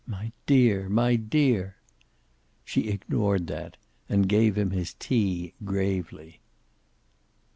[0.07, 0.89] My dear!
[0.89, 1.75] My dear!"
[2.65, 3.77] She ignored that,
[4.09, 6.39] and gave him his tea, gravely.